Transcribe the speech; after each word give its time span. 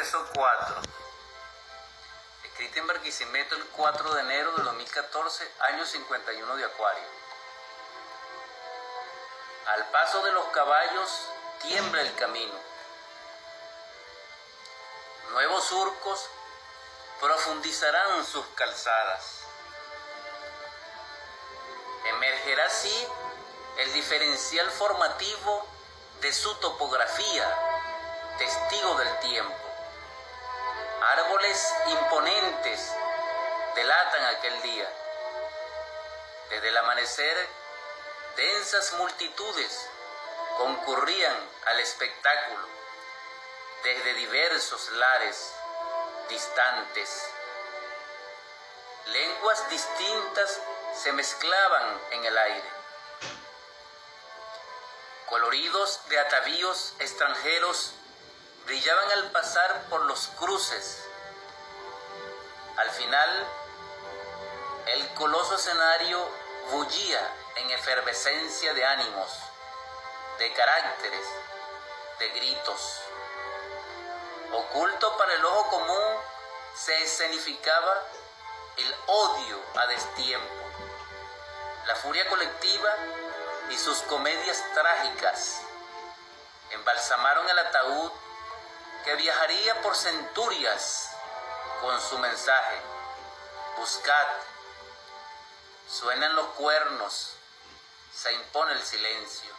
Verso 0.00 0.26
4. 0.34 0.76
Escrita 2.44 2.78
en 2.78 2.86
Barquisimeto 2.86 3.54
el 3.54 3.66
4 3.66 4.14
de 4.14 4.20
enero 4.22 4.52
de 4.52 4.62
2014, 4.62 5.52
año 5.74 5.84
51 5.84 6.56
de 6.56 6.64
Acuario. 6.64 7.04
Al 9.66 9.84
paso 9.90 10.22
de 10.22 10.32
los 10.32 10.46
caballos 10.46 11.28
tiembla 11.60 12.00
el 12.00 12.14
camino. 12.14 12.54
Nuevos 15.32 15.64
surcos 15.64 16.30
profundizarán 17.20 18.24
sus 18.24 18.46
calzadas. 18.54 19.40
Emergerá 22.06 22.64
así 22.64 23.06
el 23.76 23.92
diferencial 23.92 24.70
formativo 24.70 25.68
de 26.22 26.32
su 26.32 26.54
topografía, 26.54 27.54
testigo 28.38 28.94
del 28.94 29.18
tiempo. 29.18 29.69
Árboles 31.02 31.74
imponentes 31.86 32.92
delatan 33.74 34.24
aquel 34.36 34.62
día. 34.62 34.88
Desde 36.50 36.68
el 36.68 36.76
amanecer, 36.76 37.48
densas 38.36 38.92
multitudes 38.94 39.88
concurrían 40.58 41.36
al 41.66 41.80
espectáculo 41.80 42.68
desde 43.82 44.14
diversos 44.14 44.90
lares 44.90 45.54
distantes. 46.28 47.30
Lenguas 49.06 49.70
distintas 49.70 50.60
se 50.94 51.12
mezclaban 51.12 52.00
en 52.10 52.24
el 52.26 52.36
aire. 52.36 52.70
Coloridos 55.30 56.00
de 56.08 56.18
atavíos 56.18 56.94
extranjeros 56.98 57.94
brillaban 58.66 59.10
al 59.12 59.30
pasar 59.30 59.82
por 59.88 60.02
los 60.02 60.28
cruces. 60.38 61.04
Al 62.76 62.90
final, 62.90 63.46
el 64.86 65.08
coloso 65.14 65.56
escenario 65.56 66.26
bullía 66.70 67.34
en 67.56 67.70
efervescencia 67.70 68.72
de 68.74 68.84
ánimos, 68.84 69.30
de 70.38 70.52
caracteres, 70.52 71.26
de 72.18 72.28
gritos. 72.30 73.00
Oculto 74.52 75.16
para 75.16 75.34
el 75.34 75.44
ojo 75.44 75.68
común 75.70 76.16
se 76.74 77.02
escenificaba 77.02 78.02
el 78.76 78.94
odio 79.06 79.60
a 79.76 79.86
destiempo, 79.86 80.54
la 81.86 81.96
furia 81.96 82.26
colectiva 82.28 82.94
y 83.70 83.78
sus 83.78 83.98
comedias 84.02 84.62
trágicas. 84.74 85.60
Embalsamaron 86.70 87.48
el 87.48 87.58
ataúd 87.58 88.12
que 89.04 89.14
viajaría 89.16 89.80
por 89.82 89.96
centurias 89.96 91.10
con 91.80 92.00
su 92.00 92.18
mensaje. 92.18 92.80
Buscad, 93.76 94.26
suenan 95.88 96.34
los 96.34 96.46
cuernos, 96.48 97.32
se 98.14 98.32
impone 98.32 98.72
el 98.72 98.82
silencio. 98.82 99.50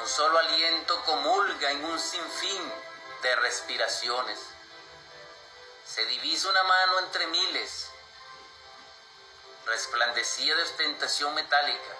Un 0.00 0.08
solo 0.08 0.38
aliento 0.38 1.02
comulga 1.04 1.70
en 1.70 1.84
un 1.84 1.98
sinfín 1.98 2.72
de 3.22 3.36
respiraciones. 3.36 4.38
Se 5.84 6.04
divisa 6.06 6.48
una 6.48 6.62
mano 6.62 6.98
entre 7.00 7.26
miles. 7.26 7.88
Resplandecía 9.66 10.54
de 10.54 10.62
ostentación 10.62 11.34
metálica. 11.34 11.96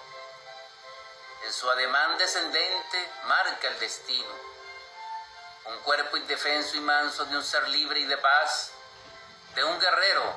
En 1.45 1.53
su 1.53 1.69
ademán 1.69 2.17
descendente 2.17 3.09
marca 3.25 3.67
el 3.67 3.79
destino. 3.79 4.58
Un 5.69 5.79
cuerpo 5.81 6.17
indefenso 6.17 6.77
y 6.77 6.81
manso 6.81 7.25
de 7.25 7.37
un 7.37 7.43
ser 7.43 7.67
libre 7.69 7.99
y 7.99 8.05
de 8.05 8.17
paz, 8.17 8.71
de 9.53 9.63
un 9.63 9.79
guerrero 9.79 10.35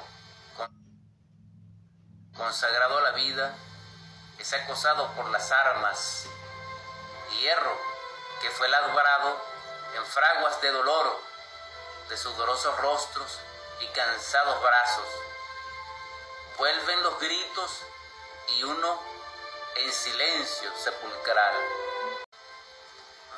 consagrado 2.36 2.98
a 2.98 3.02
la 3.02 3.12
vida, 3.12 3.55
es 4.39 4.52
acosado 4.52 5.11
por 5.14 5.30
las 5.30 5.51
armas 5.51 6.27
hierro 7.39 7.79
que 8.42 8.51
fue 8.51 8.68
labrado 8.68 9.40
en 9.96 10.05
fraguas 10.05 10.61
de 10.61 10.70
dolor 10.70 11.23
de 12.11 12.17
sudorosos 12.18 12.77
rostros 12.79 13.39
y 13.80 13.86
cansados 13.89 14.61
brazos. 14.62 15.06
Vuelven 16.58 17.02
los 17.02 17.18
gritos 17.18 17.80
y 18.48 18.64
uno 18.64 19.01
en 19.77 19.92
silencio 19.92 20.70
sepulcral. 20.77 21.55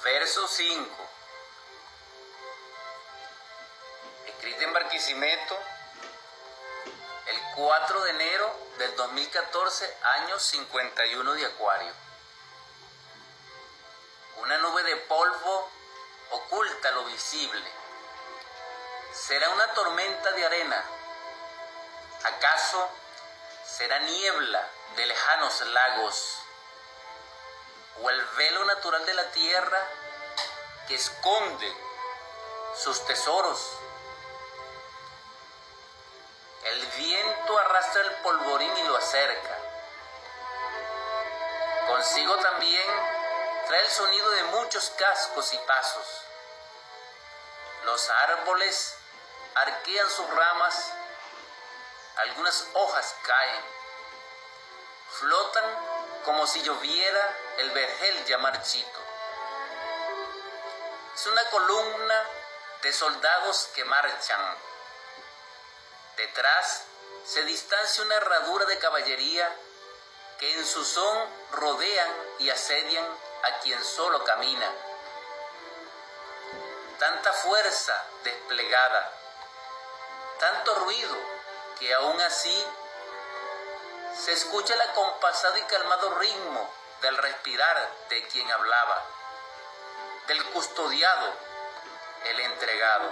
Verso 0.03 0.49
5. 0.49 1.15
En 4.65 4.73
Barquisimeto 4.73 5.59
el 7.27 7.41
4 7.55 8.01
de 8.05 8.11
enero 8.13 8.59
del 8.79 8.97
2014, 8.97 9.99
año 10.23 10.39
51 10.41 11.35
de 11.35 11.45
Acuario. 11.45 11.93
Una 14.39 14.57
nube 14.57 14.83
de 14.85 14.97
polvo 14.97 15.71
oculta 16.31 16.93
lo 16.93 17.05
visible. 17.05 17.63
¿Será 19.13 19.51
una 19.51 19.67
tormenta 19.75 20.33
de 20.33 20.47
arena? 20.47 20.83
¿Acaso 22.25 22.89
será 23.67 23.99
niebla 23.99 24.67
de 24.97 25.05
lejanos 25.05 25.61
lagos? 25.61 26.39
¿O 28.03 28.09
el 28.09 28.25
velo 28.39 28.65
natural 28.65 29.05
de 29.05 29.13
la 29.13 29.31
tierra 29.31 29.89
que 30.89 30.95
esconde 30.95 31.71
sus 32.83 33.05
tesoros? 33.05 33.61
El 36.65 36.87
viento 36.87 37.59
arrastra 37.59 38.01
el 38.03 38.13
polvorín 38.17 38.77
y 38.79 38.83
lo 38.85 38.97
acerca. 38.97 39.59
Consigo 41.87 42.37
también 42.37 42.91
trae 43.67 43.81
el 43.85 43.91
sonido 43.91 44.31
de 44.31 44.45
muchos 44.45 44.91
cascos 44.91 45.53
y 45.53 45.59
pasos. 45.59 46.23
Los 47.85 48.09
árboles 48.11 48.97
arquean 49.55 50.11
sus 50.11 50.29
ramas, 50.31 50.93
algunas 52.17 52.67
hojas 52.73 53.15
caen, 53.23 53.65
flotan 55.19 55.65
como 56.25 56.47
si 56.47 56.63
lloviera 56.63 57.37
el 57.59 57.71
vergel 57.73 58.25
ya 58.25 58.39
marchito. 58.39 59.01
Es 61.15 61.27
una 61.27 61.45
columna 61.51 62.25
de 62.83 62.93
soldados 62.93 63.71
que 63.75 63.85
marchan. 63.85 64.74
Detrás 66.17 66.85
se 67.27 67.43
distancia 67.45 68.05
una 68.05 68.15
herradura 68.15 68.67
de 68.67 68.79
caballería 68.79 69.51
que 70.39 70.55
en 70.55 70.67
su 70.67 70.85
son 70.85 71.29
rodean 71.53 72.11
y 72.39 72.51
asedian 72.51 73.05
a 73.45 73.59
quien 73.61 73.83
solo 73.85 74.23
camina. 74.25 74.71
Tanta 76.99 77.33
fuerza 77.33 78.05
desplegada, 78.23 79.13
tanto 80.39 80.75
ruido 80.77 81.17
que 81.79 81.93
aún 81.95 82.21
así 82.21 82.67
se 84.17 84.33
escucha 84.33 84.75
el 84.75 84.81
acompasado 84.83 85.57
y 85.59 85.63
calmado 85.63 86.15
ritmo 86.19 86.73
del 87.03 87.17
respirar 87.17 87.91
de 88.09 88.27
quien 88.29 88.51
hablaba, 88.51 89.05
del 90.29 90.45
custodiado, 90.53 91.33
el 92.25 92.41
entregado. 92.41 93.11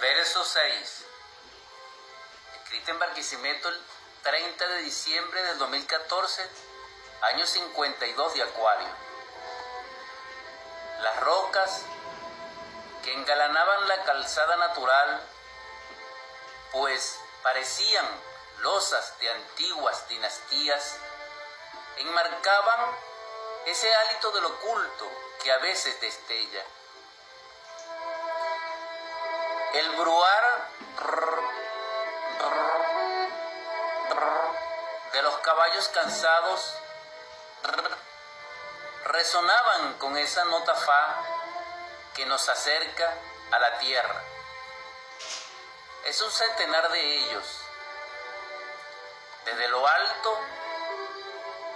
Verso 0.00 0.44
6. 0.44 1.04
Escrito 2.74 2.90
en 2.90 2.98
Barquisimeto 2.98 3.68
el 3.68 3.80
30 4.24 4.66
de 4.66 4.78
diciembre 4.78 5.40
del 5.44 5.58
2014 5.58 6.50
año 7.22 7.46
52 7.46 8.34
de 8.34 8.42
Acuario. 8.42 8.88
Las 10.98 11.20
rocas 11.20 11.82
que 13.04 13.12
engalanaban 13.12 13.86
la 13.86 14.02
calzada 14.02 14.56
natural, 14.56 15.22
pues 16.72 17.16
parecían 17.44 18.06
losas 18.58 19.20
de 19.20 19.30
antiguas 19.30 20.08
dinastías, 20.08 20.96
enmarcaban 21.98 22.80
ese 23.66 23.94
hálito 23.94 24.32
del 24.32 24.46
oculto 24.46 25.12
que 25.44 25.52
a 25.52 25.58
veces 25.58 26.00
destella. 26.00 26.64
El 29.74 29.90
bruar 29.92 30.68
de 35.12 35.22
los 35.22 35.38
caballos 35.38 35.88
cansados 35.88 36.74
resonaban 39.04 39.94
con 39.98 40.16
esa 40.16 40.44
nota 40.44 40.74
fa 40.74 41.24
que 42.14 42.26
nos 42.26 42.48
acerca 42.48 43.12
a 43.52 43.58
la 43.58 43.78
tierra. 43.78 44.22
Es 46.04 46.20
un 46.20 46.30
centenar 46.30 46.90
de 46.90 47.18
ellos. 47.18 47.60
Desde 49.44 49.68
lo 49.68 49.86
alto 49.86 50.40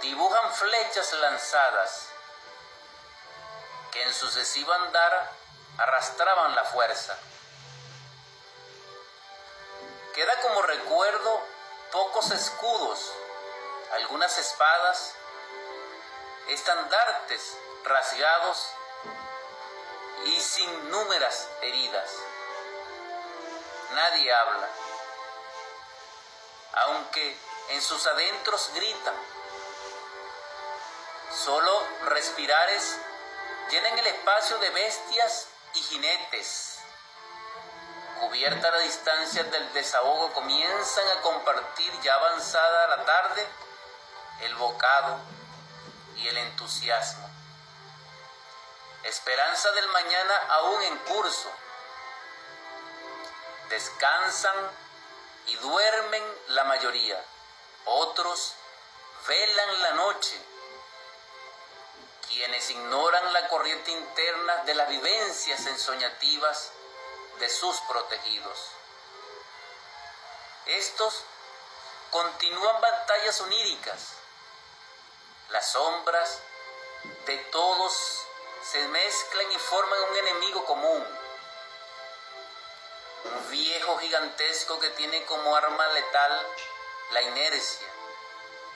dibujan 0.01 0.53
flechas 0.53 1.13
lanzadas 1.13 2.09
que 3.91 4.03
en 4.03 4.13
sucesivo 4.13 4.71
andar 4.73 5.31
arrastraban 5.77 6.55
la 6.55 6.63
fuerza. 6.65 7.17
Queda 10.13 10.41
como 10.41 10.61
recuerdo 10.63 11.58
pocos 11.91 12.31
escudos, 12.31 13.13
algunas 13.93 14.37
espadas, 14.37 15.15
estandartes 16.47 17.57
rasgados 17.83 18.69
y 20.25 20.41
sin 20.41 20.91
númeras 20.91 21.47
heridas. 21.61 22.09
Nadie 23.91 24.33
habla, 24.33 24.69
aunque 26.85 27.37
en 27.69 27.81
sus 27.81 28.05
adentros 28.05 28.71
gritan. 28.73 29.15
Solo 31.31 31.83
respirares 32.05 32.97
llenan 33.69 33.97
el 33.99 34.07
espacio 34.07 34.57
de 34.57 34.69
bestias 34.71 35.47
y 35.73 35.79
jinetes. 35.79 36.78
Cubierta 38.19 38.69
la 38.71 38.79
distancia 38.79 39.43
del 39.43 39.73
desahogo, 39.73 40.33
comienzan 40.33 41.07
a 41.17 41.21
compartir 41.21 41.91
ya 42.01 42.13
avanzada 42.15 42.87
la 42.97 43.05
tarde 43.05 43.47
el 44.41 44.55
bocado 44.55 45.19
y 46.17 46.27
el 46.27 46.37
entusiasmo. 46.37 47.29
Esperanza 49.03 49.71
del 49.71 49.87
mañana 49.87 50.35
aún 50.49 50.81
en 50.83 50.97
curso. 50.99 51.49
Descansan 53.69 54.55
y 55.47 55.55
duermen 55.55 56.23
la 56.49 56.63
mayoría. 56.65 57.23
Otros 57.85 58.53
velan 59.27 59.81
la 59.81 59.91
noche. 59.91 60.41
Quienes 62.27 62.69
ignoran 62.69 63.33
la 63.33 63.47
corriente 63.47 63.91
interna 63.91 64.57
de 64.65 64.75
las 64.75 64.89
vivencias 64.89 65.65
ensoñativas 65.65 66.71
de 67.39 67.49
sus 67.49 67.79
protegidos. 67.81 68.59
Estos 70.65 71.23
continúan 72.11 72.81
batallas 72.81 73.39
oníricas. 73.41 74.13
Las 75.49 75.71
sombras 75.71 76.39
de 77.25 77.37
todos 77.51 78.25
se 78.63 78.87
mezclan 78.89 79.51
y 79.51 79.57
forman 79.57 80.03
un 80.03 80.17
enemigo 80.17 80.65
común. 80.65 81.07
Un 83.23 83.51
viejo 83.51 83.97
gigantesco 83.97 84.79
que 84.79 84.89
tiene 84.91 85.25
como 85.25 85.55
arma 85.55 85.87
letal 85.87 86.47
la 87.11 87.21
inercia 87.21 87.87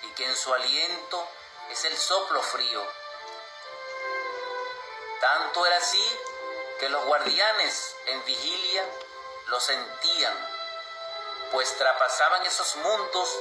y 0.03 0.07
que 0.11 0.25
en 0.25 0.35
su 0.35 0.53
aliento 0.53 1.27
es 1.69 1.83
el 1.85 1.97
soplo 1.97 2.41
frío. 2.41 2.83
Tanto 5.19 5.65
era 5.65 5.77
así 5.77 6.19
que 6.83 6.89
los 6.89 7.05
guardianes 7.05 7.95
en 8.07 8.25
vigilia 8.25 8.85
lo 9.47 9.57
sentían, 9.61 10.49
pues 11.53 11.77
trapasaban 11.77 12.45
esos 12.45 12.75
mundos 12.75 13.39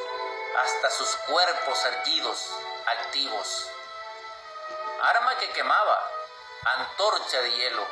hasta 0.63 0.91
sus 0.93 1.09
cuerpos 1.27 1.85
erguidos, 1.87 2.51
activos. 2.87 3.69
Arma 5.03 5.37
que 5.39 5.51
quemaba, 5.55 6.09
antorcha 6.63 7.41
de 7.41 7.51
hielo. 7.51 7.85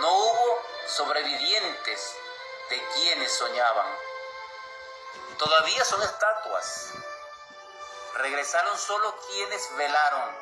No 0.00 0.12
hubo 0.12 0.62
sobrevivientes 0.86 2.14
de 2.68 2.88
quienes 2.88 3.32
soñaban. 3.32 3.86
Todavía 5.38 5.82
son 5.86 6.02
estatuas. 6.02 6.90
Regresaron 8.16 8.76
solo 8.76 9.16
quienes 9.28 9.74
velaron 9.76 10.36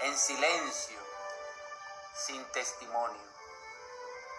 en 0.00 0.18
silencio, 0.18 1.01
sin 2.14 2.44
testimonio. 2.52 3.31